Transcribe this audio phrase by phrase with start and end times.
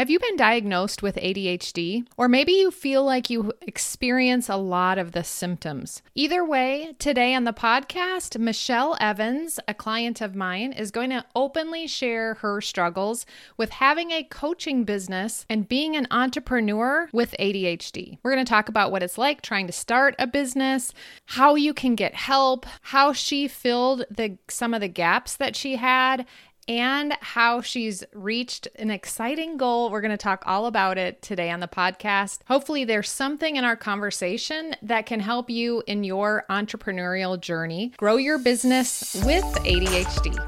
[0.00, 2.06] Have you been diagnosed with ADHD?
[2.16, 6.00] Or maybe you feel like you experience a lot of the symptoms.
[6.14, 11.26] Either way, today on the podcast, Michelle Evans, a client of mine, is going to
[11.36, 13.26] openly share her struggles
[13.58, 18.16] with having a coaching business and being an entrepreneur with ADHD.
[18.22, 20.94] We're going to talk about what it's like trying to start a business,
[21.26, 25.76] how you can get help, how she filled the some of the gaps that she
[25.76, 26.24] had,
[26.70, 29.90] and how she's reached an exciting goal.
[29.90, 32.38] We're going to talk all about it today on the podcast.
[32.46, 37.92] Hopefully, there's something in our conversation that can help you in your entrepreneurial journey.
[37.96, 40.38] Grow your business with ADHD.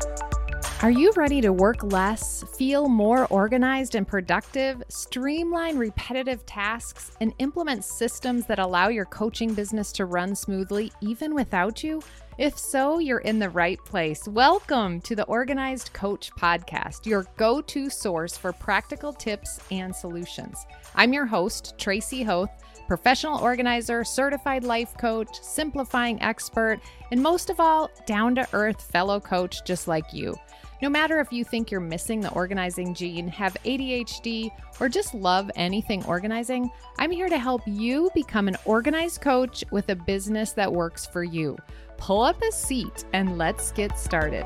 [0.82, 7.32] Are you ready to work less, feel more organized and productive, streamline repetitive tasks, and
[7.38, 12.00] implement systems that allow your coaching business to run smoothly even without you?
[12.38, 14.26] If so, you're in the right place.
[14.26, 20.64] Welcome to the Organized Coach Podcast, your go to source for practical tips and solutions.
[20.94, 22.48] I'm your host, Tracy Hoth,
[22.88, 29.20] professional organizer, certified life coach, simplifying expert, and most of all, down to earth fellow
[29.20, 30.34] coach just like you.
[30.80, 35.50] No matter if you think you're missing the organizing gene, have ADHD, or just love
[35.54, 40.72] anything organizing, I'm here to help you become an organized coach with a business that
[40.72, 41.56] works for you
[42.02, 44.44] pull up a seat and let's get started.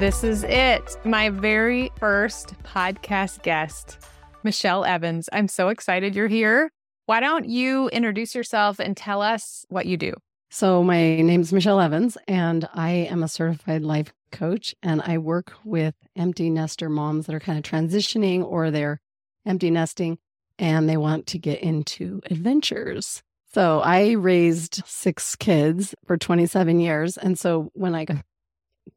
[0.00, 0.96] This is it.
[1.04, 3.98] My very first podcast guest,
[4.44, 5.28] Michelle Evans.
[5.30, 6.70] I'm so excited you're here.
[7.04, 10.14] Why don't you introduce yourself and tell us what you do?
[10.50, 15.18] So, my name is Michelle Evans, and I am a certified life coach, and I
[15.18, 19.02] work with empty nester moms that are kind of transitioning or they're
[19.44, 20.16] empty nesting
[20.58, 23.22] and they want to get into adventures.
[23.52, 27.16] So I raised six kids for 27 years.
[27.16, 28.24] And so when I got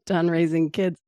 [0.06, 1.00] done raising kids,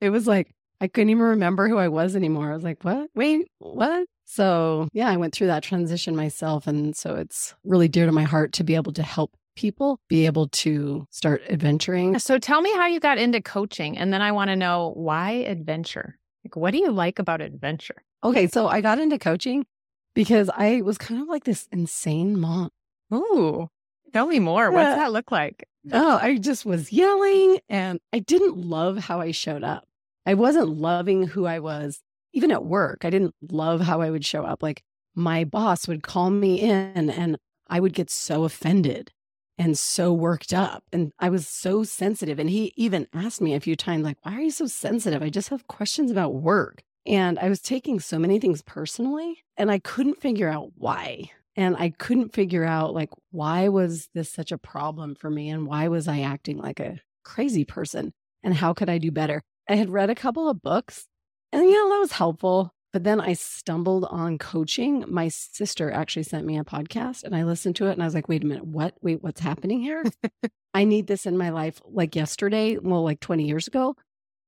[0.00, 2.50] it was like, I couldn't even remember who I was anymore.
[2.50, 3.08] I was like, what?
[3.14, 4.06] Wait, what?
[4.24, 6.66] So yeah, I went through that transition myself.
[6.66, 10.26] And so it's really dear to my heart to be able to help people be
[10.26, 12.18] able to start adventuring.
[12.18, 13.98] So tell me how you got into coaching.
[13.98, 16.18] And then I want to know why adventure?
[16.44, 18.02] Like, what do you like about adventure?
[18.24, 18.46] Okay.
[18.46, 19.66] So I got into coaching
[20.14, 22.70] because I was kind of like this insane mom.
[23.12, 23.68] Ooh,
[24.12, 24.70] tell me more.
[24.70, 25.68] What's that look like?
[25.92, 29.86] Oh, I just was yelling and I didn't love how I showed up.
[30.24, 32.00] I wasn't loving who I was,
[32.32, 33.04] even at work.
[33.04, 34.62] I didn't love how I would show up.
[34.62, 34.82] Like
[35.14, 37.36] my boss would call me in and
[37.68, 39.10] I would get so offended
[39.58, 40.84] and so worked up.
[40.92, 42.38] And I was so sensitive.
[42.38, 45.22] And he even asked me a few times, like, why are you so sensitive?
[45.22, 46.82] I just have questions about work.
[47.04, 51.76] And I was taking so many things personally and I couldn't figure out why and
[51.76, 55.88] i couldn't figure out like why was this such a problem for me and why
[55.88, 59.42] was i acting like a crazy person and how could i do better?
[59.68, 61.06] I had read a couple of books
[61.52, 65.04] and yeah that was helpful but then i stumbled on coaching.
[65.08, 68.14] My sister actually sent me a podcast and i listened to it and i was
[68.14, 68.94] like wait a minute what?
[69.02, 70.04] Wait what's happening here?
[70.74, 73.94] I need this in my life like yesterday well like 20 years ago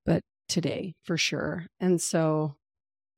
[0.04, 1.66] but today for sure.
[1.81, 2.56] And so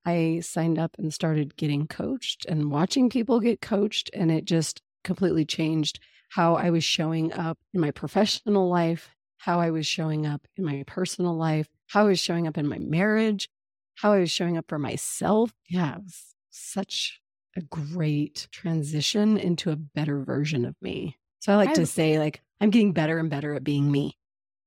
[0.07, 4.09] I signed up and started getting coached and watching people get coached.
[4.15, 5.99] And it just completely changed
[6.31, 10.65] how I was showing up in my professional life, how I was showing up in
[10.65, 13.49] my personal life, how I was showing up in my marriage,
[13.97, 15.53] how I was showing up for myself.
[15.69, 17.21] Yeah, it was such
[17.57, 21.17] a great transition into a better version of me.
[21.41, 24.17] So I like I, to say, like, I'm getting better and better at being me.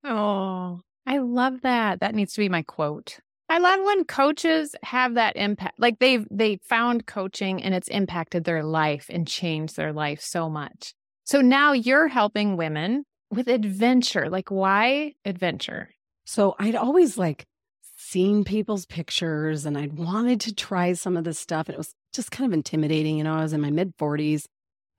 [0.04, 2.00] Oh, I love that.
[2.00, 3.20] That needs to be my quote.
[3.50, 5.80] I love when coaches have that impact.
[5.80, 10.50] Like they've they found coaching and it's impacted their life and changed their life so
[10.50, 10.94] much.
[11.26, 14.30] So now you're helping women with adventure.
[14.30, 15.90] Like why adventure?
[16.26, 17.46] So I'd always like
[17.98, 21.94] seen people's pictures and I'd wanted to try some of this stuff and it was
[22.14, 24.46] just kind of intimidating, you know, I was in my mid 40s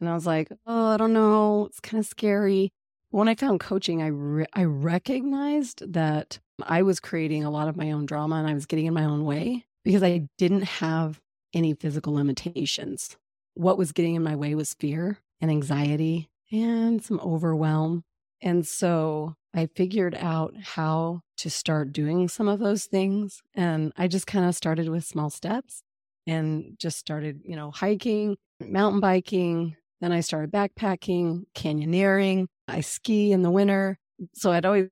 [0.01, 2.71] and I was like, "Oh, I don't know, it's kind of scary."
[3.11, 7.77] When I found coaching, I re- I recognized that I was creating a lot of
[7.77, 11.21] my own drama and I was getting in my own way because I didn't have
[11.55, 13.17] any physical limitations.
[13.55, 18.05] What was getting in my way was fear and anxiety and some overwhelm.
[18.43, 23.41] And so I figured out how to start doing some of those things.
[23.55, 25.83] And I just kind of started with small steps
[26.27, 29.77] and just started, you know, hiking, mountain biking.
[30.01, 32.47] Then I started backpacking, canyoneering.
[32.69, 33.99] I ski in the winter.
[34.35, 34.89] So I'd always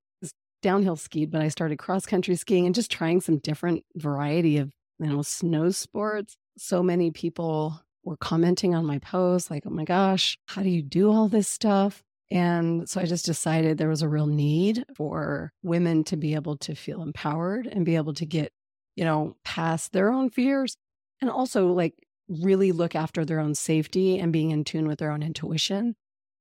[0.63, 4.73] downhill skied, but I started cross country skiing and just trying some different variety of,
[4.99, 6.37] you know, snow sports.
[6.57, 10.83] So many people were commenting on my posts like, oh my gosh, how do you
[10.83, 12.03] do all this stuff?
[12.31, 16.57] And so I just decided there was a real need for women to be able
[16.59, 18.53] to feel empowered and be able to get
[18.99, 20.77] you know, past their own fears
[21.21, 21.95] and also like
[22.29, 25.95] really look after their own safety and being in tune with their own intuition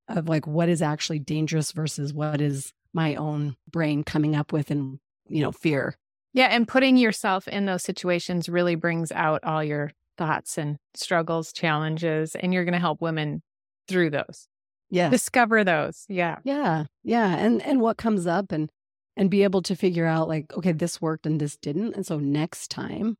[0.08, 4.72] of like what is actually dangerous versus what is my own brain coming up with
[4.72, 5.96] and, you know, fear.
[6.34, 6.48] Yeah.
[6.48, 12.36] And putting yourself in those situations really brings out all your thoughts and struggles, challenges,
[12.36, 13.44] and you're going to help women
[13.88, 14.48] through those.
[14.90, 15.10] Yeah.
[15.10, 16.06] Discover those.
[16.10, 16.40] Yeah.
[16.44, 16.86] Yeah.
[17.04, 17.36] Yeah.
[17.36, 18.70] And and what comes up and
[19.16, 21.96] and be able to figure out like, okay, this worked and this didn't.
[21.96, 23.18] And so next time,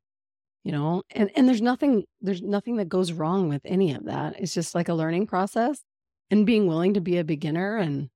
[0.64, 4.38] you know, and, and there's nothing, there's nothing that goes wrong with any of that.
[4.38, 5.82] It's just like a learning process
[6.30, 8.10] and being willing to be a beginner and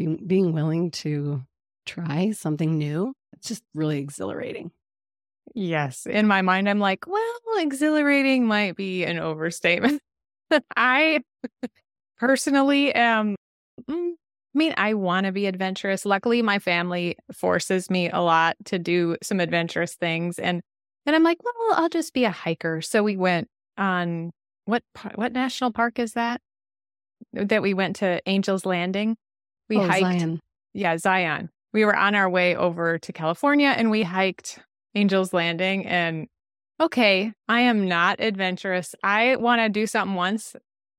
[0.00, 1.42] being being willing to
[1.84, 3.12] try something new.
[3.34, 4.70] It's just really exhilarating.
[5.54, 6.06] Yes.
[6.06, 7.22] In my mind, I'm like, well,
[7.58, 10.00] exhilarating might be an overstatement.
[10.76, 11.20] I
[12.18, 13.36] personally am
[13.90, 14.12] mm,
[14.54, 16.04] I mean, I want to be adventurous.
[16.04, 20.38] Luckily, my family forces me a lot to do some adventurous things.
[20.38, 20.62] And
[21.04, 22.80] and I'm like, well, I'll just be a hiker.
[22.80, 24.30] So we went on
[24.64, 24.82] what
[25.14, 26.40] what national park is that?
[27.34, 29.16] That we went to Angel's Landing.
[29.70, 30.00] We oh, hiked.
[30.00, 30.40] Zion.
[30.74, 31.48] Yeah, Zion.
[31.72, 34.58] We were on our way over to California and we hiked
[34.94, 35.86] Angel's Landing.
[35.86, 36.26] And
[36.78, 38.94] okay, I am not adventurous.
[39.02, 40.54] I want to do something once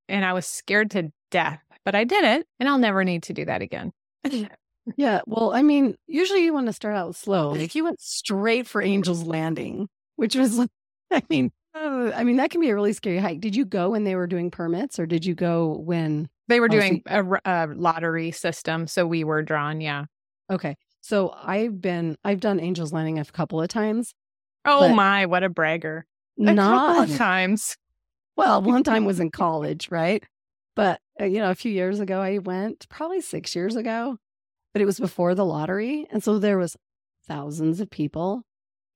[0.08, 3.32] and I was scared to death but I did it and I'll never need to
[3.32, 3.92] do that again.
[4.96, 5.20] yeah.
[5.26, 7.52] Well, I mean, usually you want to start out slow.
[7.52, 10.58] Like you went straight for Angel's Landing, which was,
[11.10, 13.40] I mean, uh, I mean, that can be a really scary hike.
[13.40, 16.68] Did you go when they were doing permits or did you go when they were
[16.68, 18.86] doing a, a lottery system?
[18.86, 19.80] So we were drawn.
[19.80, 20.04] Yeah.
[20.50, 20.76] Okay.
[21.00, 24.14] So I've been, I've done Angel's Landing a couple of times.
[24.64, 26.06] Oh my, what a bragger.
[26.38, 27.76] A not, couple of times.
[28.34, 30.24] Well, one time was in college, right?
[30.74, 34.16] But, uh, you know, a few years ago, I went probably six years ago,
[34.72, 36.06] but it was before the lottery.
[36.10, 36.74] And so there was
[37.28, 38.42] thousands of people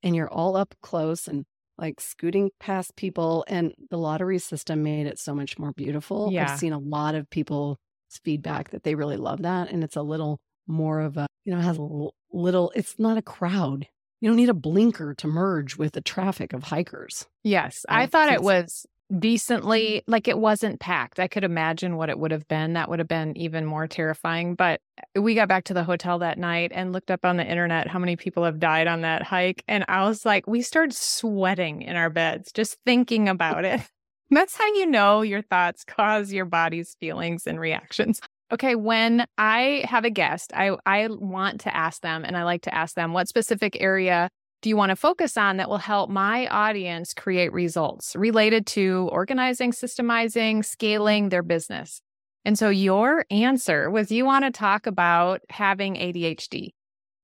[0.03, 1.45] and you're all up close and
[1.79, 3.45] like scooting past people.
[3.49, 6.31] And the lottery system made it so much more beautiful.
[6.33, 6.51] Yeah.
[6.51, 7.79] I've seen a lot of people's
[8.25, 9.71] feedback that they really love that.
[9.71, 13.19] And it's a little more of a, you know, has a little, little it's not
[13.19, 13.87] a crowd.
[14.21, 17.27] You don't need a blinker to merge with the traffic of hikers.
[17.45, 17.85] Yes.
[17.89, 18.87] I thought it was
[19.19, 20.11] decently mm-hmm.
[20.11, 21.21] like it wasn't packed.
[21.21, 22.73] I could imagine what it would have been.
[22.73, 24.55] That would have been even more terrifying.
[24.55, 24.81] But
[25.17, 27.89] uh, we got back to the hotel that night and looked up on the internet
[27.89, 29.63] how many people have died on that hike.
[29.69, 33.81] And I was like, we started sweating in our beds just thinking about it.
[34.31, 38.21] That's how you know your thoughts cause your body's feelings and reactions.
[38.53, 42.63] Okay, when I have a guest, I, I want to ask them, and I like
[42.63, 44.31] to ask them what specific area
[44.63, 49.09] do you want to focus on that will help my audience create results related to
[49.13, 52.01] organizing, systemizing, scaling their business?
[52.45, 56.71] And so your answer was you want to talk about having ADHD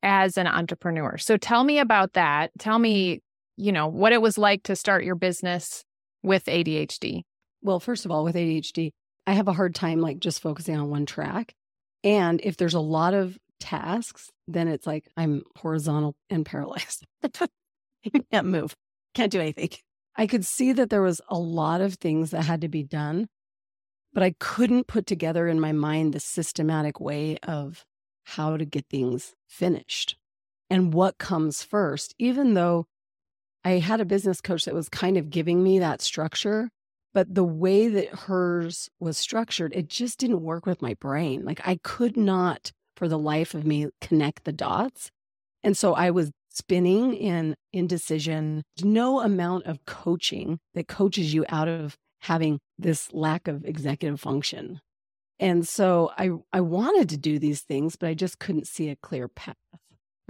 [0.02, 1.17] as an entrepreneur.
[1.17, 2.50] So tell me about that.
[2.58, 3.23] Tell me,
[3.56, 5.85] you know, what it was like to start your business
[6.23, 7.23] with ADHD.
[7.62, 8.90] Well, first of all, with ADHD,
[9.26, 11.55] I have a hard time like just focusing on one track.
[12.02, 17.06] And if there's a lot of tasks, then it's like I'm horizontal and paralyzed.
[17.23, 17.49] I
[18.32, 18.75] can't move,
[19.14, 19.70] can't do anything.
[20.17, 23.29] I could see that there was a lot of things that had to be done,
[24.12, 27.85] but I couldn't put together in my mind the systematic way of
[28.25, 30.17] how to get things finished
[30.69, 32.87] and what comes first, even though
[33.64, 36.71] I had a business coach that was kind of giving me that structure.
[37.14, 41.45] But the way that hers was structured, it just didn't work with my brain.
[41.45, 45.11] Like I could not for the life of me connect the dots.
[45.64, 48.62] And so I was spinning in indecision.
[48.80, 54.80] No amount of coaching that coaches you out of having this lack of executive function.
[55.40, 58.94] And so I I wanted to do these things, but I just couldn't see a
[58.94, 59.56] clear path.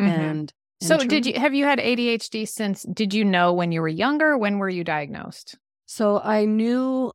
[0.00, 0.09] Mm-hmm.
[0.09, 3.83] And, and so did you have you had ADHD since did you know when you
[3.83, 4.38] were younger?
[4.38, 5.59] When were you diagnosed?
[5.85, 7.12] So I knew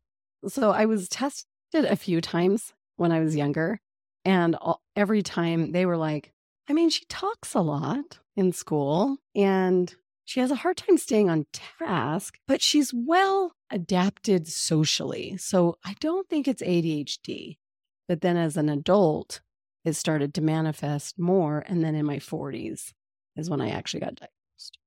[0.48, 3.80] so I was tested a few times when I was younger
[4.28, 6.34] and all, every time they were like,
[6.70, 11.30] I mean, she talks a lot in school and she has a hard time staying
[11.30, 15.38] on task, but she's well adapted socially.
[15.38, 17.56] So I don't think it's ADHD.
[18.10, 19.40] But then as an adult,
[19.86, 21.64] it started to manifest more.
[21.66, 22.92] And then in my 40s
[23.38, 24.78] is when I actually got diagnosed.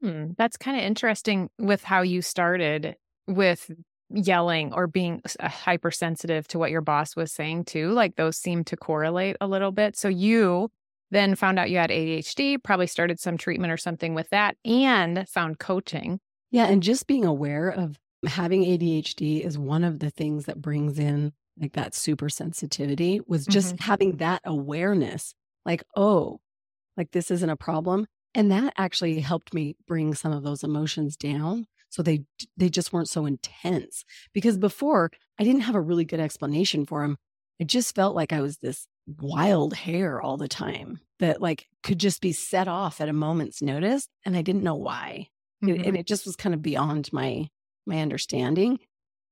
[0.00, 2.96] Hmm, that's kind of interesting with how you started
[3.26, 3.70] with
[4.10, 7.90] yelling or being uh, hypersensitive to what your boss was saying too.
[7.92, 9.96] Like those seem to correlate a little bit.
[9.96, 10.70] So you
[11.10, 15.28] then found out you had ADHD, probably started some treatment or something with that, and
[15.28, 16.20] found coaching.
[16.50, 16.66] Yeah.
[16.66, 21.32] And just being aware of having ADHD is one of the things that brings in
[21.58, 23.84] like that super sensitivity was just mm-hmm.
[23.84, 25.34] having that awareness
[25.64, 26.40] like, oh,
[26.96, 28.06] like this isn't a problem.
[28.34, 32.24] And that actually helped me bring some of those emotions down so they
[32.58, 37.00] they just weren't so intense because before I didn't have a really good explanation for
[37.00, 37.16] them.
[37.58, 41.98] It just felt like I was this wild hair all the time that like could
[41.98, 45.28] just be set off at a moment's notice and I didn't know why.
[45.64, 45.80] Mm-hmm.
[45.80, 47.48] It, and it just was kind of beyond my
[47.86, 48.78] my understanding.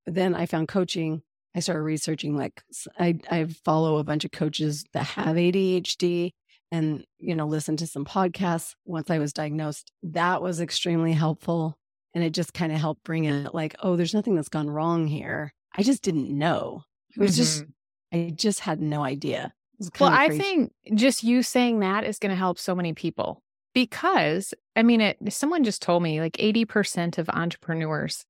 [0.07, 1.21] But then I found coaching.
[1.55, 2.63] I started researching like
[2.99, 6.31] I I follow a bunch of coaches that have ADHD
[6.73, 9.93] and you know listen to some podcasts once I was diagnosed.
[10.03, 11.77] That was extremely helpful
[12.15, 15.07] and it just kind of helped bring it like oh there's nothing that's gone wrong
[15.07, 15.53] here.
[15.77, 16.85] I just didn't know.
[17.17, 17.39] It was mm-hmm.
[17.39, 17.65] just
[18.13, 19.53] I just had no idea.
[19.99, 23.43] Well, I think just you saying that is going to help so many people
[23.75, 25.19] because I mean, it.
[25.31, 28.25] Someone just told me like eighty percent of entrepreneurs.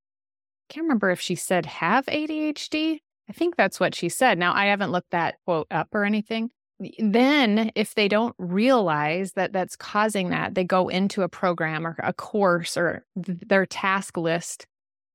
[0.68, 3.00] I can't remember if she said have ADHD.
[3.28, 4.38] I think that's what she said.
[4.38, 6.50] Now I haven't looked that quote up or anything.
[6.98, 11.96] Then, if they don't realize that that's causing that, they go into a program or
[12.02, 14.66] a course or th- their task list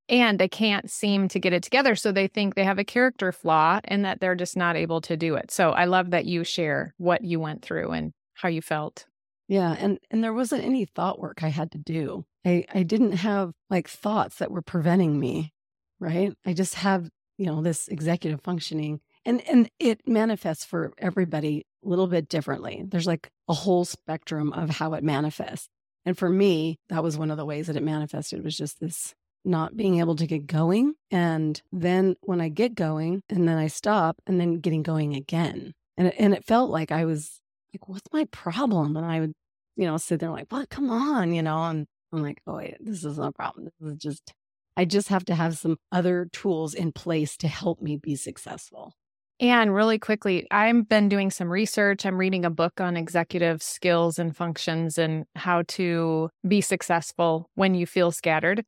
[0.10, 1.96] and they can't seem to get it together.
[1.96, 5.16] So they think they have a character flaw and that they're just not able to
[5.16, 5.52] do it.
[5.52, 9.06] So I love that you share what you went through and how you felt.
[9.48, 12.26] Yeah, and and there wasn't any thought work I had to do.
[12.46, 15.54] I I didn't have like thoughts that were preventing me,
[16.00, 16.34] right?
[16.46, 21.88] I just have, you know, this executive functioning and and it manifests for everybody a
[21.88, 22.84] little bit differently.
[22.86, 25.70] There's like a whole spectrum of how it manifests.
[26.06, 29.14] And for me, that was one of the ways that it manifested was just this
[29.46, 30.96] not being able to get going.
[31.12, 35.74] And then when I get going and then I stop and then getting going again.
[35.98, 37.40] And it, and it felt like I was
[37.74, 38.98] like, what's my problem?
[38.98, 39.34] And I would,
[39.76, 40.70] you know, sit there like, what?
[40.70, 43.70] Come on, you know, and I'm like, oh, wait, this is not a problem.
[43.80, 44.34] This is just,
[44.76, 48.94] I just have to have some other tools in place to help me be successful.
[49.40, 52.06] And really quickly, I've been doing some research.
[52.06, 57.74] I'm reading a book on executive skills and functions and how to be successful when
[57.74, 58.66] you feel scattered.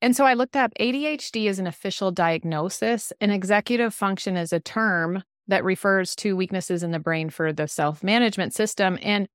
[0.00, 4.60] And so I looked up ADHD is an official diagnosis, and executive function is a
[4.60, 8.98] term that refers to weaknesses in the brain for the self management system.
[9.02, 9.28] And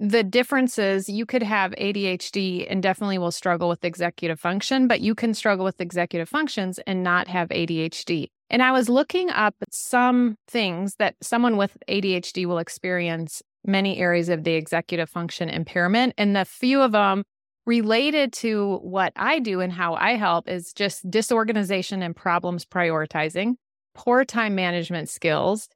[0.00, 5.14] the differences you could have ADHD and definitely will struggle with executive function, but you
[5.14, 8.28] can struggle with executive functions and not have ADHD.
[8.50, 14.28] And I was looking up some things that someone with ADHD will experience many areas
[14.28, 16.14] of the executive function impairment.
[16.16, 17.24] And the few of them
[17.66, 23.54] related to what I do and how I help is just disorganization and problems prioritizing,
[23.94, 25.68] poor time management skills,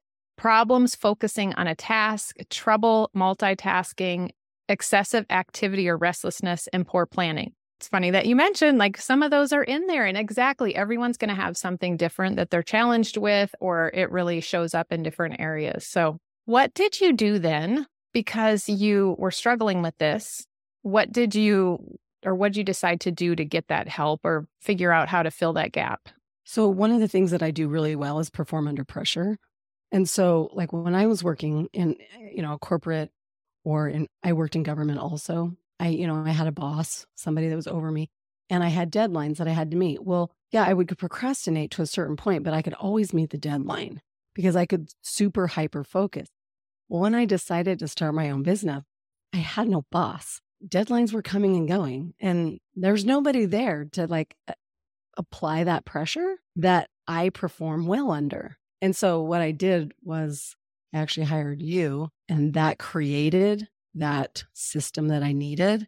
[0.43, 4.29] problems focusing on a task, trouble multitasking,
[4.67, 7.53] excessive activity or restlessness, and poor planning.
[7.79, 11.15] It's funny that you mentioned like some of those are in there, and exactly everyone's
[11.15, 15.01] going to have something different that they're challenged with, or it really shows up in
[15.01, 15.87] different areas.
[15.87, 17.85] So, what did you do then?
[18.11, 20.45] Because you were struggling with this
[20.81, 24.45] what did you or what did you decide to do to get that help or
[24.59, 26.09] figure out how to fill that gap?
[26.43, 29.37] So, one of the things that I do really well is perform under pressure.
[29.93, 33.11] And so, like when I was working in, you know, corporate
[33.63, 37.47] or in, I worked in government also, I, you know, I had a boss, somebody
[37.47, 38.09] that was over me,
[38.49, 40.03] and I had deadlines that I had to meet.
[40.03, 43.37] Well, yeah, I would procrastinate to a certain point, but I could always meet the
[43.37, 44.01] deadline
[44.33, 46.27] because I could super hyper focus.
[46.89, 48.83] Well, when I decided to start my own business,
[49.31, 54.35] I had no boss deadlines were coming and going and there's nobody there to like
[55.17, 58.57] apply that pressure that I perform well under.
[58.83, 60.57] And so what I did was
[60.93, 65.87] I actually hired you and that created that system that I needed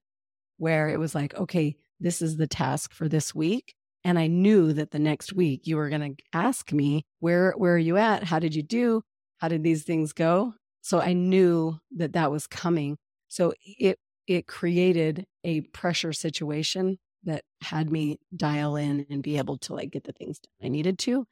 [0.56, 3.76] where it was like, okay, this is the task for this week.
[4.06, 7.76] And I knew that the next week you were going to ask me, where, where
[7.76, 8.24] are you at?
[8.24, 9.02] How did you do?
[9.40, 10.54] How did these things go?
[10.80, 12.98] So I knew that that was coming.
[13.28, 19.58] So it it created a pressure situation that had me dial in and be able
[19.58, 21.28] to like get the things done I needed to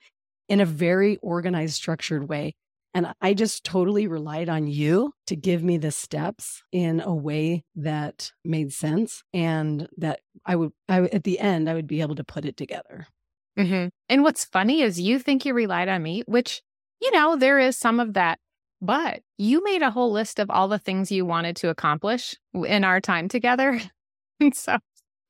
[0.54, 2.54] in a very organized, structured way.
[2.94, 7.64] And I just totally relied on you to give me the steps in a way
[7.76, 12.14] that made sense and that I would, I, at the end, I would be able
[12.14, 13.08] to put it together.
[13.58, 13.88] Mm-hmm.
[14.10, 16.62] And what's funny is you think you relied on me, which,
[17.02, 18.38] you know, there is some of that
[18.84, 22.84] but you made a whole list of all the things you wanted to accomplish in
[22.84, 23.80] our time together.
[24.54, 24.78] so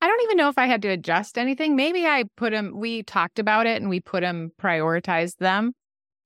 [0.04, 1.76] I don't even know if I had to adjust anything.
[1.76, 5.72] Maybe I put them, we talked about it and we put them, prioritized them.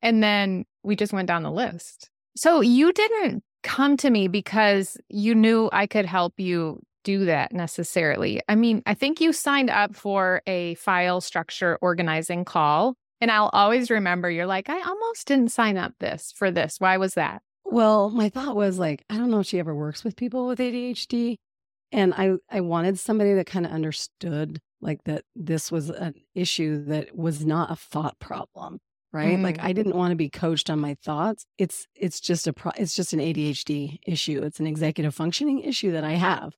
[0.02, 2.10] And then we just went down the list.
[2.34, 7.52] So you didn't come to me because you knew I could help you do that
[7.52, 8.42] necessarily.
[8.48, 13.50] I mean, I think you signed up for a file structure organizing call and I'll
[13.52, 16.80] always remember you're like, I almost didn't sign up this for this.
[16.80, 17.42] Why was that?
[17.64, 20.58] Well, my thought was like, I don't know if she ever works with people with
[20.58, 21.36] ADHD.
[21.90, 26.84] And I, I wanted somebody that kind of understood like that this was an issue
[26.84, 28.78] that was not a thought problem
[29.12, 29.38] right?
[29.38, 29.42] Mm.
[29.42, 31.46] like i didn't want to be coached on my thoughts.
[31.56, 34.42] It's it's just a pro- it's just an adhd issue.
[34.42, 36.54] It's an executive functioning issue that i have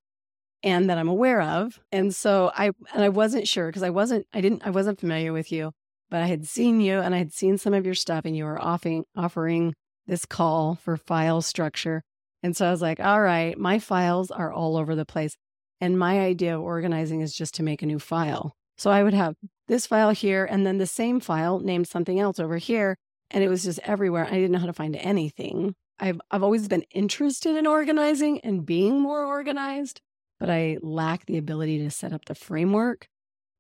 [0.63, 1.79] and that i'm aware of.
[1.93, 5.33] And so i and i wasn't sure because i wasn't i didn't i wasn't familiar
[5.33, 5.73] with you
[6.11, 8.45] but i had seen you and i had seen some of your stuff and you
[8.45, 9.75] were offering offering
[10.07, 12.03] this call for file structure
[12.43, 15.37] and so i was like all right my files are all over the place
[15.81, 18.55] and my idea of organizing is just to make a new file.
[18.77, 19.35] So I would have
[19.67, 22.97] this file here and then the same file named something else over here.
[23.31, 24.27] And it was just everywhere.
[24.27, 25.75] I didn't know how to find anything.
[25.99, 30.01] I've, I've always been interested in organizing and being more organized,
[30.39, 33.07] but I lack the ability to set up the framework.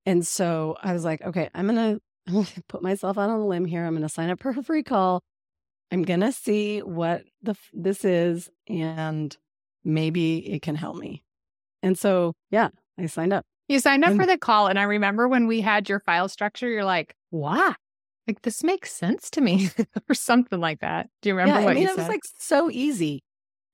[0.06, 2.00] And so I was like, okay, I'm going
[2.44, 3.84] to put myself out on a limb here.
[3.84, 5.22] I'm going to sign up for a free call.
[5.90, 9.36] I'm going to see what the, this is and
[9.84, 11.22] maybe it can help me.
[11.82, 12.68] And so, yeah,
[12.98, 13.44] I signed up.
[13.68, 14.66] You signed up and, for the call.
[14.66, 17.76] And I remember when we had your file structure, you're like, "What?
[18.26, 19.70] Like, this makes sense to me,
[20.08, 21.08] or something like that.
[21.22, 23.22] Do you remember yeah, what I mean, you it was like so easy.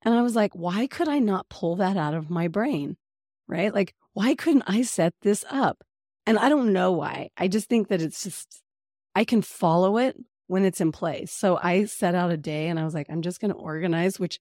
[0.02, 2.96] And I was like, why could I not pull that out of my brain?
[3.48, 3.74] Right?
[3.74, 5.82] Like, why couldn't I set this up?
[6.26, 7.30] And I don't know why.
[7.36, 8.62] I just think that it's just,
[9.14, 10.16] I can follow it
[10.48, 11.32] when it's in place.
[11.32, 14.18] So I set out a day and I was like, I'm just going to organize,
[14.18, 14.38] which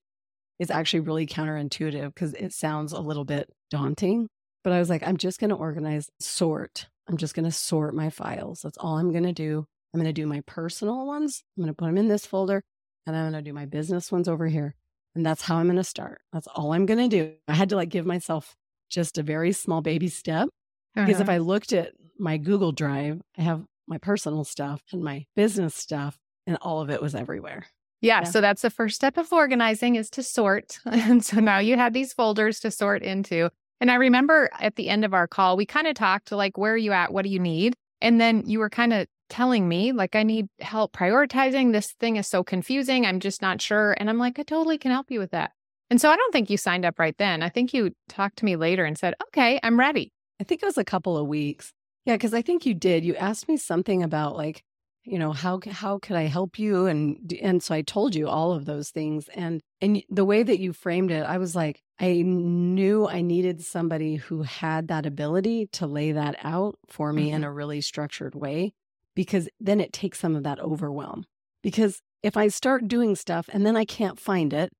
[0.58, 4.28] is actually really counterintuitive because it sounds a little bit daunting.
[4.64, 6.88] But I was like, I'm just going to organize, sort.
[7.08, 8.62] I'm just going to sort my files.
[8.62, 9.66] That's all I'm going to do.
[9.92, 11.42] I'm going to do my personal ones.
[11.56, 12.62] I'm going to put them in this folder
[13.06, 14.74] and I'm going to do my business ones over here.
[15.14, 16.20] And that's how I'm going to start.
[16.32, 17.32] That's all I'm going to do.
[17.48, 18.54] I had to like give myself
[18.90, 21.06] just a very small baby step uh-huh.
[21.06, 21.36] because if uh-huh.
[21.36, 26.18] I looked at my Google Drive, I have my personal stuff and my business stuff,
[26.46, 27.66] and all of it was everywhere.
[28.00, 30.78] Yeah, yeah, So that's the first step of organizing is to sort.
[30.86, 33.50] And so now you have these folders to sort into.
[33.80, 36.74] And I remember at the end of our call, we kind of talked like, where
[36.74, 37.12] are you at?
[37.12, 37.74] What do you need?
[38.00, 41.72] And then you were kind of telling me, like, I need help prioritizing.
[41.72, 43.04] This thing is so confusing.
[43.04, 43.96] I'm just not sure.
[43.98, 45.52] And I'm like, I totally can help you with that.
[45.90, 47.42] And so I don't think you signed up right then.
[47.42, 50.12] I think you talked to me later and said, okay, I'm ready.
[50.40, 51.72] I think it was a couple of weeks.
[52.06, 53.04] Yeah, because I think you did.
[53.04, 54.64] You asked me something about like
[55.06, 58.52] you know how how could i help you and and so i told you all
[58.52, 62.22] of those things and and the way that you framed it i was like i
[62.22, 67.36] knew i needed somebody who had that ability to lay that out for me mm-hmm.
[67.36, 68.72] in a really structured way
[69.14, 71.24] because then it takes some of that overwhelm
[71.62, 74.72] because if i start doing stuff and then i can't find it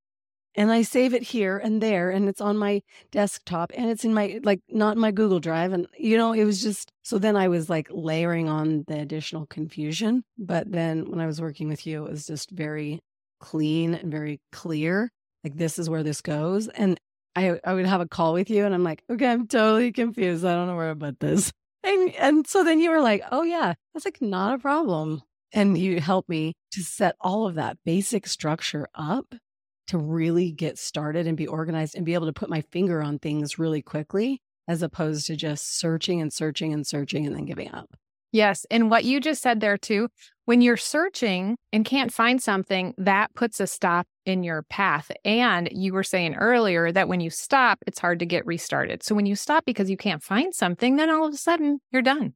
[0.56, 4.14] and I save it here and there and it's on my desktop and it's in
[4.14, 7.48] my like not my Google Drive and you know it was just so then I
[7.48, 12.04] was like layering on the additional confusion but then when I was working with you
[12.04, 13.00] it was just very
[13.38, 15.10] clean and very clear
[15.44, 16.98] like this is where this goes and
[17.36, 20.44] I I would have a call with you and I'm like okay I'm totally confused.
[20.44, 21.52] I don't know where about this.
[21.84, 25.22] And and so then you were like oh yeah that's like not a problem.
[25.52, 29.36] And you helped me to set all of that basic structure up
[29.88, 33.18] to really get started and be organized and be able to put my finger on
[33.18, 37.72] things really quickly as opposed to just searching and searching and searching and then giving
[37.72, 37.96] up.
[38.32, 38.66] Yes.
[38.70, 40.08] And what you just said there too,
[40.44, 45.10] when you're searching and can't find something, that puts a stop in your path.
[45.24, 49.02] And you were saying earlier that when you stop, it's hard to get restarted.
[49.02, 52.02] So when you stop because you can't find something, then all of a sudden you're
[52.02, 52.34] done.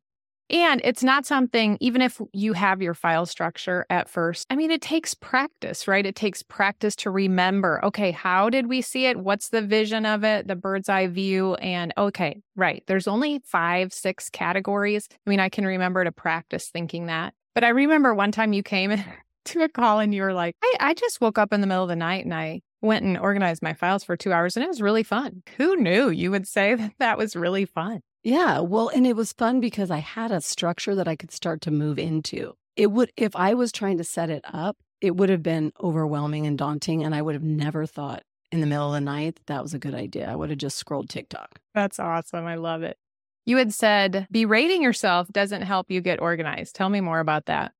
[0.50, 4.72] And it's not something, even if you have your file structure at first, I mean,
[4.72, 6.04] it takes practice, right?
[6.04, 9.16] It takes practice to remember, okay, how did we see it?
[9.16, 10.48] What's the vision of it?
[10.48, 11.54] The bird's eye view.
[11.54, 12.82] And okay, right.
[12.88, 15.08] There's only five, six categories.
[15.12, 17.32] I mean, I can remember to practice thinking that.
[17.54, 18.92] But I remember one time you came
[19.46, 21.84] to a call and you were like, I, I just woke up in the middle
[21.84, 24.68] of the night and I went and organized my files for two hours and it
[24.68, 25.42] was really fun.
[25.58, 28.00] Who knew you would say that that was really fun?
[28.22, 28.60] Yeah.
[28.60, 31.70] Well, and it was fun because I had a structure that I could start to
[31.70, 32.54] move into.
[32.76, 36.46] It would, if I was trying to set it up, it would have been overwhelming
[36.46, 37.02] and daunting.
[37.02, 39.74] And I would have never thought in the middle of the night that, that was
[39.74, 40.30] a good idea.
[40.30, 41.60] I would have just scrolled TikTok.
[41.74, 42.46] That's awesome.
[42.46, 42.98] I love it.
[43.46, 46.74] You had said berating yourself doesn't help you get organized.
[46.74, 47.72] Tell me more about that.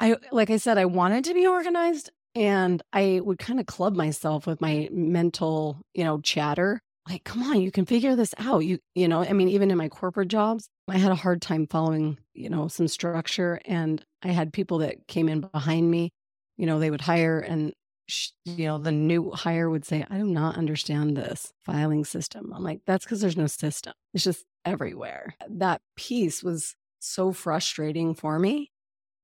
[0.00, 3.94] I, like I said, I wanted to be organized and I would kind of club
[3.94, 8.60] myself with my mental, you know, chatter like come on you can figure this out.
[8.60, 11.66] You you know i mean even in my corporate jobs i had a hard time
[11.66, 16.12] following you know some structure and i had people that came in behind me
[16.56, 17.72] you know they would hire and
[18.44, 22.52] you know the new hire would say i do not understand this filing system.
[22.54, 23.94] I'm like that's because there's no system.
[24.14, 25.34] It's just everywhere.
[25.48, 28.70] That piece was so frustrating for me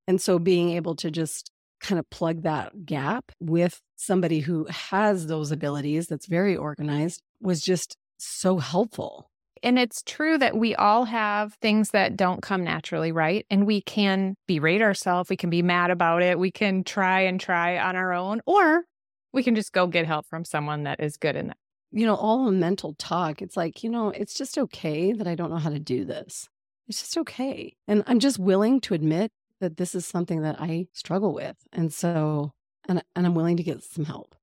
[0.06, 5.26] and so being able to just kind of plug that gap with somebody who has
[5.26, 9.28] those abilities that's very organized was just so helpful.
[9.62, 13.44] And it's true that we all have things that don't come naturally, right?
[13.50, 15.28] And we can berate ourselves.
[15.28, 16.38] We can be mad about it.
[16.38, 18.84] We can try and try on our own, or
[19.32, 21.56] we can just go get help from someone that is good in that.
[21.90, 25.34] You know, all the mental talk, it's like, you know, it's just okay that I
[25.34, 26.48] don't know how to do this.
[26.86, 27.74] It's just okay.
[27.88, 31.56] And I'm just willing to admit that this is something that I struggle with.
[31.72, 32.52] And so,
[32.88, 34.34] and, and I'm willing to get some help.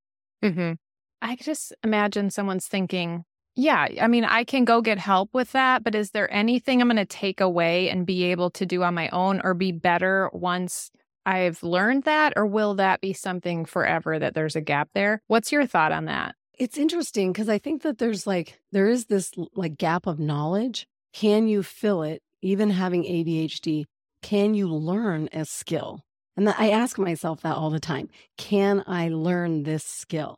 [0.43, 0.73] Mm-hmm.
[1.21, 5.83] I just imagine someone's thinking, yeah, I mean, I can go get help with that,
[5.83, 8.93] but is there anything I'm going to take away and be able to do on
[8.93, 10.91] my own or be better once
[11.25, 12.33] I've learned that?
[12.35, 15.21] Or will that be something forever that there's a gap there?
[15.27, 16.35] What's your thought on that?
[16.57, 20.87] It's interesting because I think that there's like, there is this like gap of knowledge.
[21.13, 23.85] Can you fill it, even having ADHD?
[24.21, 26.01] Can you learn a skill?
[26.37, 28.09] And I ask myself that all the time.
[28.37, 30.37] Can I learn this skill?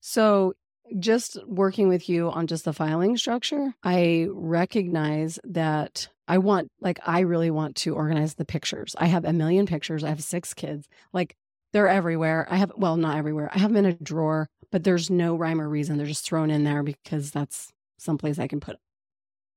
[0.00, 0.54] So
[0.98, 6.98] just working with you on just the filing structure, I recognize that I want, like,
[7.04, 8.94] I really want to organize the pictures.
[8.98, 10.04] I have a million pictures.
[10.04, 10.86] I have six kids.
[11.12, 11.34] Like,
[11.72, 12.46] they're everywhere.
[12.50, 13.50] I have, well, not everywhere.
[13.52, 15.96] I have them in a drawer, but there's no rhyme or reason.
[15.96, 18.76] They're just thrown in there because that's someplace I can put.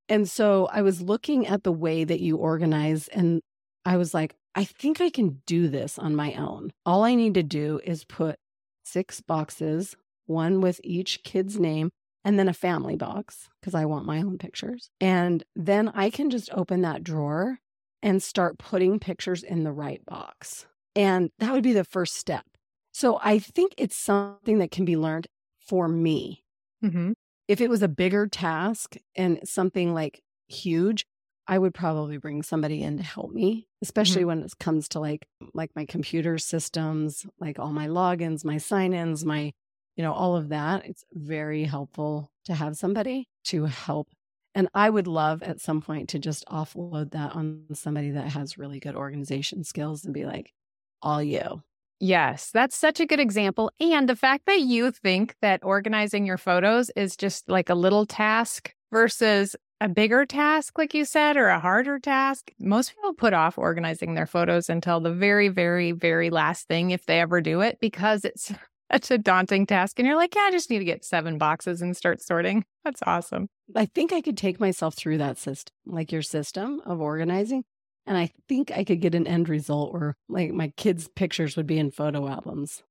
[0.09, 3.41] And so I was looking at the way that you organize, and
[3.85, 6.71] I was like, I think I can do this on my own.
[6.85, 8.37] All I need to do is put
[8.83, 11.91] six boxes one with each kid's name,
[12.23, 14.89] and then a family box because I want my own pictures.
[14.99, 17.59] And then I can just open that drawer
[18.01, 20.65] and start putting pictures in the right box.
[20.95, 22.45] And that would be the first step.
[22.93, 25.27] So I think it's something that can be learned
[25.59, 26.43] for me.
[26.83, 27.13] Mm-hmm.
[27.47, 31.05] If it was a bigger task and something like huge,
[31.51, 34.27] I would probably bring somebody in to help me, especially mm-hmm.
[34.27, 39.25] when it comes to like like my computer systems, like all my logins, my sign-ins,
[39.25, 39.51] my
[39.97, 40.85] you know, all of that.
[40.85, 44.07] It's very helpful to have somebody to help.
[44.55, 48.57] And I would love at some point to just offload that on somebody that has
[48.57, 50.53] really good organization skills and be like,
[51.01, 51.63] all you.
[51.99, 53.71] Yes, that's such a good example.
[53.81, 58.05] And the fact that you think that organizing your photos is just like a little
[58.05, 62.51] task versus a bigger task, like you said, or a harder task.
[62.59, 67.07] Most people put off organizing their photos until the very, very, very last thing, if
[67.07, 68.53] they ever do it, because it's
[68.91, 69.97] such a daunting task.
[69.97, 72.63] And you're like, yeah, I just need to get seven boxes and start sorting.
[72.85, 73.47] That's awesome.
[73.75, 77.63] I think I could take myself through that system, like your system of organizing.
[78.05, 81.67] And I think I could get an end result where like my kids' pictures would
[81.67, 82.83] be in photo albums.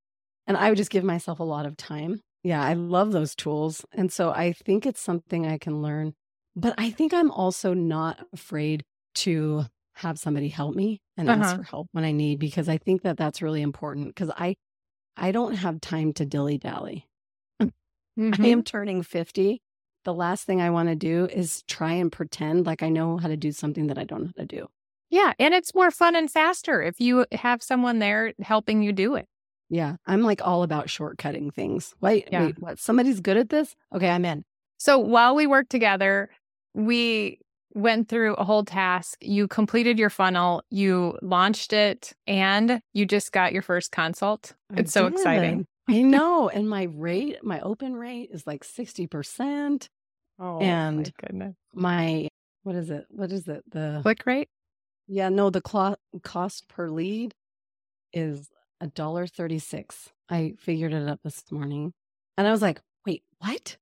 [0.48, 2.20] And I would just give myself a lot of time.
[2.42, 3.84] Yeah, I love those tools.
[3.92, 6.14] And so I think it's something I can learn.
[6.56, 8.84] But I think I'm also not afraid
[9.16, 11.42] to have somebody help me and uh-huh.
[11.42, 14.56] ask for help when I need because I think that that's really important because I
[15.16, 17.06] I don't have time to dilly dally.
[18.18, 18.42] Mm-hmm.
[18.42, 19.62] I am turning 50.
[20.04, 23.28] The last thing I want to do is try and pretend like I know how
[23.28, 24.68] to do something that I don't know how to do.
[25.10, 25.32] Yeah.
[25.38, 29.26] And it's more fun and faster if you have someone there helping you do it.
[29.68, 29.96] Yeah.
[30.06, 31.94] I'm like all about shortcutting things.
[32.00, 32.46] Wait, yeah.
[32.46, 32.78] wait, what?
[32.78, 33.74] Somebody's good at this?
[33.94, 34.44] Okay, I'm in.
[34.78, 36.30] So while we work together,
[36.74, 37.38] we
[37.74, 39.18] went through a whole task.
[39.20, 44.54] You completed your funnel, you launched it, and you just got your first consult.
[44.74, 45.18] I it's so did.
[45.18, 45.66] exciting.
[45.88, 46.48] I know.
[46.48, 49.88] And my rate, my open rate is like 60%.
[50.38, 51.54] Oh, and my goodness.
[51.74, 52.28] My,
[52.62, 53.06] what is it?
[53.10, 53.62] What is it?
[53.70, 54.48] The click rate?
[55.06, 57.34] Yeah, no, the cl- cost per lead
[58.12, 58.48] is
[58.80, 60.10] a dollar 36.
[60.28, 61.92] I figured it up this morning.
[62.38, 63.76] And I was like, wait, what?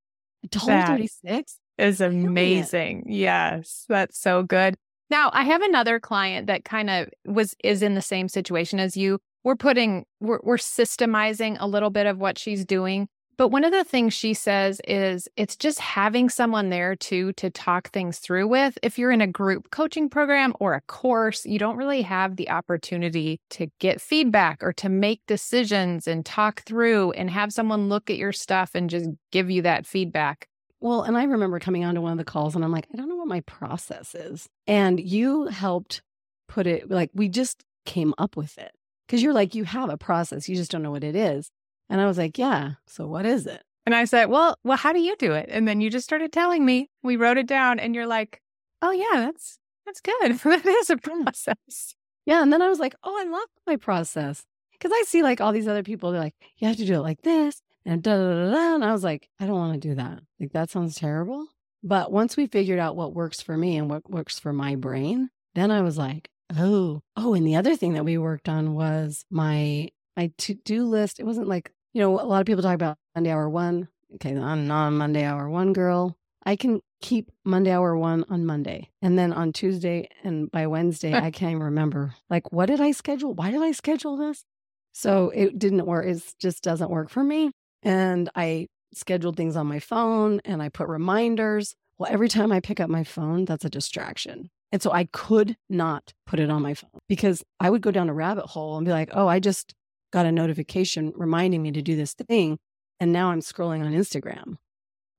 [0.44, 1.58] A dollar 36?
[1.78, 3.04] Is amazing.
[3.06, 4.74] Yes, that's so good.
[5.10, 8.96] Now, I have another client that kind of was is in the same situation as
[8.96, 9.18] you.
[9.44, 13.08] We're putting we're, we're systemizing a little bit of what she's doing.
[13.38, 17.50] But one of the things she says is it's just having someone there too to
[17.50, 18.76] talk things through with.
[18.82, 22.50] If you're in a group coaching program or a course, you don't really have the
[22.50, 28.10] opportunity to get feedback or to make decisions and talk through and have someone look
[28.10, 30.48] at your stuff and just give you that feedback.
[30.80, 33.08] Well, and I remember coming onto one of the calls and I'm like, I don't
[33.08, 34.48] know what my process is.
[34.66, 36.02] And you helped
[36.48, 38.72] put it like we just came up with it
[39.06, 41.50] because you're like, you have a process, you just don't know what it is.
[41.88, 42.72] And I was like, yeah.
[42.86, 43.62] So what is it?
[43.86, 45.48] And I said, well, well, how do you do it?
[45.50, 46.90] And then you just started telling me.
[47.02, 48.42] We wrote it down, and you're like,
[48.82, 50.38] oh yeah, that's that's good.
[50.44, 51.94] that is a process.
[52.26, 52.42] Yeah.
[52.42, 55.52] And then I was like, oh, I love my process because I see like all
[55.52, 56.12] these other people.
[56.12, 58.74] They're like, you have to do it like this, and da, da, da.
[58.74, 60.20] And I was like, I don't want to do that.
[60.38, 61.46] Like, that sounds terrible.
[61.82, 65.30] But once we figured out what works for me and what works for my brain,
[65.54, 67.32] then I was like, oh, oh.
[67.32, 71.18] And the other thing that we worked on was my my to do list.
[71.18, 73.88] It wasn't like you know a lot of people talk about Monday hour one.
[74.16, 76.18] Okay, I'm not a Monday hour one girl.
[76.44, 78.90] I can keep Monday hour one on Monday.
[79.00, 82.14] And then on Tuesday and by Wednesday, I can't even remember.
[82.28, 83.32] Like, what did I schedule?
[83.34, 84.44] Why did I schedule this?
[84.92, 86.06] So it didn't work.
[86.06, 87.52] It just doesn't work for me.
[87.82, 91.74] And I scheduled things on my phone and I put reminders.
[91.98, 94.50] Well, every time I pick up my phone, that's a distraction.
[94.70, 98.08] And so I could not put it on my phone because I would go down
[98.08, 99.74] a rabbit hole and be like, oh, I just
[100.12, 102.58] got a notification reminding me to do this thing.
[103.00, 104.56] And now I'm scrolling on Instagram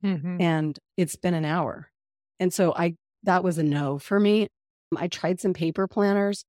[0.04, 0.40] Mm-hmm.
[0.40, 1.92] and it's been an hour.
[2.40, 4.48] And so I, that was a no for me.
[4.96, 6.46] I tried some paper planners.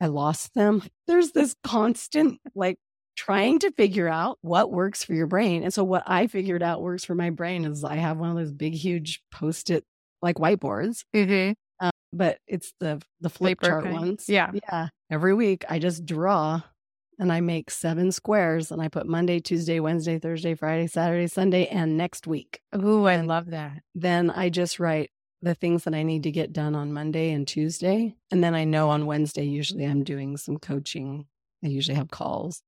[0.00, 0.84] I lost them.
[1.08, 2.76] There's this constant like
[3.16, 5.62] trying to figure out what works for your brain.
[5.62, 8.36] And so what I figured out works for my brain is I have one of
[8.36, 9.84] those big, huge post-it
[10.22, 11.52] like whiteboards, Mm-hmm.
[11.84, 13.96] um, but it's the the flip Paper chart kind.
[13.96, 14.28] ones.
[14.28, 14.50] Yeah.
[14.54, 14.88] yeah.
[15.10, 16.62] Every week I just draw,
[17.18, 21.66] and I make seven squares, and I put Monday, Tuesday, Wednesday, Thursday, Friday, Saturday, Sunday,
[21.66, 22.60] and next week.
[22.74, 23.82] Ooh, I And- love that.
[23.94, 25.10] Then I just write
[25.42, 28.62] the things that I need to get done on Monday and Tuesday, and then I
[28.64, 31.26] know on Wednesday usually I'm doing some coaching.
[31.64, 32.62] I usually have calls,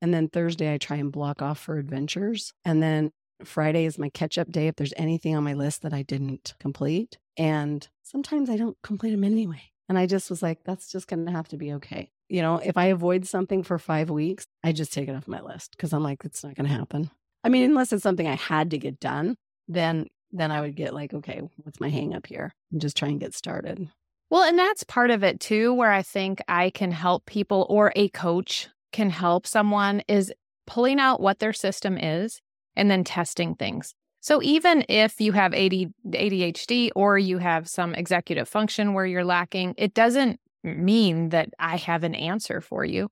[0.00, 3.10] and then Thursday I try and block off for adventures, and then
[3.44, 6.54] Friday is my catch up day if there's anything on my list that I didn't
[6.58, 7.18] complete.
[7.36, 9.62] And sometimes I don't complete them anyway.
[9.88, 12.10] And I just was like, that's just going to have to be okay.
[12.28, 15.40] You know, if I avoid something for five weeks, I just take it off my
[15.40, 17.10] list because I'm like, it's not going to happen.
[17.42, 19.36] I mean, unless it's something I had to get done,
[19.68, 22.52] then then I would get like, okay, what's my hang up here?
[22.70, 23.88] And just try and get started.
[24.28, 27.94] Well, and that's part of it too, where I think I can help people or
[27.96, 30.32] a coach can help someone is
[30.66, 32.40] pulling out what their system is
[32.76, 33.94] and then testing things.
[34.20, 35.72] So even if you have AD,
[36.06, 41.76] ADHD or you have some executive function where you're lacking, it doesn't mean that I
[41.76, 43.08] have an answer for you.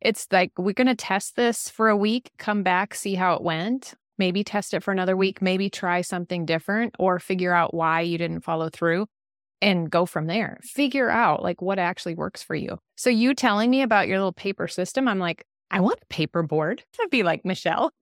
[0.00, 3.42] It's like we're going to test this for a week, come back, see how it
[3.42, 8.00] went, maybe test it for another week, maybe try something different or figure out why
[8.00, 9.06] you didn't follow through
[9.62, 10.58] and go from there.
[10.62, 12.78] Figure out like what actually works for you.
[12.96, 16.42] So you telling me about your little paper system, I'm like, I want a paper
[16.42, 16.84] board.
[16.98, 17.92] That'd be like Michelle.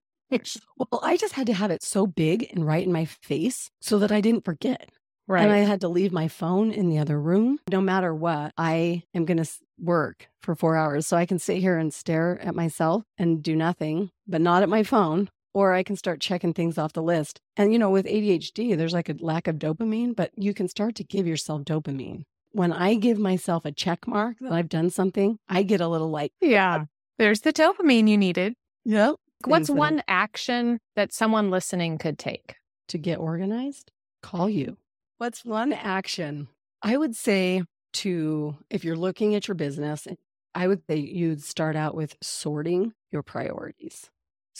[0.77, 3.99] Well, I just had to have it so big and right in my face so
[3.99, 4.89] that I didn't forget.
[5.27, 5.43] Right.
[5.43, 7.59] And I had to leave my phone in the other room.
[7.69, 11.05] No matter what, I am going to work for four hours.
[11.05, 14.69] So I can sit here and stare at myself and do nothing, but not at
[14.69, 15.29] my phone.
[15.53, 17.39] Or I can start checking things off the list.
[17.57, 20.95] And, you know, with ADHD, there's like a lack of dopamine, but you can start
[20.95, 22.23] to give yourself dopamine.
[22.53, 26.09] When I give myself a check mark that I've done something, I get a little
[26.09, 26.85] like, yeah.
[27.17, 28.53] There's the dopamine you needed.
[28.85, 29.15] yep.
[29.45, 32.55] What's things that I- one action that someone listening could take?
[32.87, 33.89] to get organized,
[34.21, 34.75] call you.
[35.17, 36.49] What's one action?
[36.81, 40.07] I would say to, if you're looking at your business,
[40.53, 44.09] I would say you'd start out with sorting your priorities.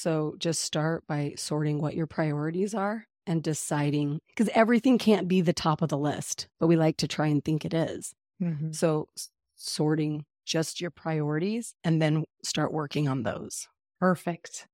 [0.02, 5.42] So just start by sorting what your priorities are and deciding, because everything can't be
[5.42, 8.12] the top of the list, but we like to try and think it is.
[8.42, 8.72] Mm-hmm.
[8.72, 9.10] So
[9.56, 13.68] sorting just your priorities and then start working on those.
[14.00, 14.66] Perfect.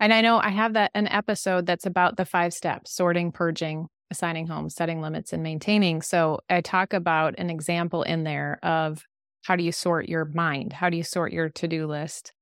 [0.00, 3.88] And I know I have that an episode that's about the five steps sorting, purging,
[4.10, 6.00] assigning homes, setting limits, and maintaining.
[6.00, 9.04] So I talk about an example in there of
[9.42, 10.72] how do you sort your mind?
[10.72, 12.32] How do you sort your to do list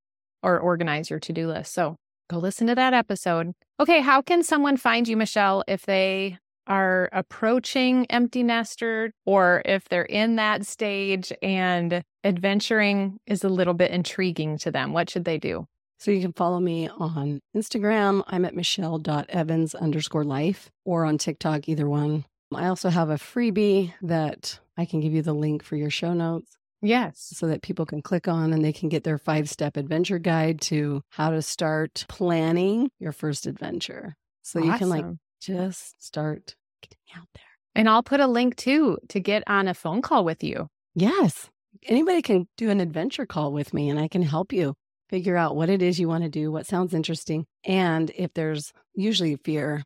[0.40, 1.74] or organize your to do list?
[1.74, 1.96] So
[2.28, 3.54] go listen to that episode.
[3.80, 9.88] Okay, how can someone find you, Michelle, if they are approaching empty nester or if
[9.88, 14.92] they're in that stage and adventuring is a little bit intriguing to them?
[14.92, 15.66] What should they do?
[15.98, 18.22] So you can follow me on Instagram.
[18.28, 22.24] I'm at michelle.evans underscore life or on TikTok, either one.
[22.54, 26.14] I also have a freebie that I can give you the link for your show
[26.14, 27.32] notes Yes.
[27.34, 30.60] so that people can click on and they can get their five step adventure guide
[30.62, 34.14] to how to start planning your first adventure.
[34.42, 35.04] So you can like
[35.40, 37.44] just start getting out there.
[37.74, 40.68] And I'll put a link too to get on a phone call with you.
[40.94, 41.50] Yes.
[41.86, 44.74] Anybody can do an adventure call with me and I can help you
[45.10, 47.46] figure out what it is you want to do, what sounds interesting.
[47.64, 49.82] And if there's usually fear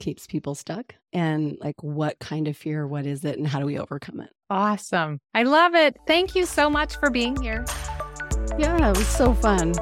[0.00, 3.66] keeps people stuck and like what kind of fear, what is it, and how do
[3.66, 4.30] we overcome it?
[4.50, 5.20] Awesome.
[5.34, 5.96] I love it.
[6.06, 7.64] Thank you so much for being here.
[8.58, 9.74] Yeah, it was so fun.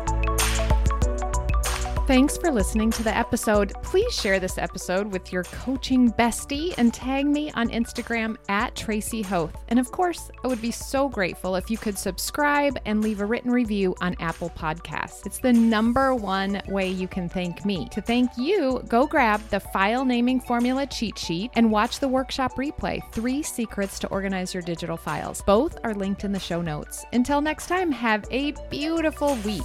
[2.06, 3.72] Thanks for listening to the episode.
[3.82, 9.22] Please share this episode with your coaching bestie and tag me on Instagram at Tracy
[9.22, 9.56] Hoth.
[9.70, 13.26] And of course, I would be so grateful if you could subscribe and leave a
[13.26, 15.26] written review on Apple Podcasts.
[15.26, 17.88] It's the number one way you can thank me.
[17.88, 22.54] To thank you, go grab the file naming formula cheat sheet and watch the workshop
[22.54, 25.42] replay Three Secrets to Organize Your Digital Files.
[25.42, 27.04] Both are linked in the show notes.
[27.12, 29.64] Until next time, have a beautiful week.